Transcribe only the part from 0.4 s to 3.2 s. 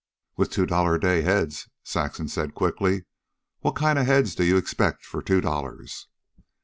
two dollar a day heads," Saxon said quickly.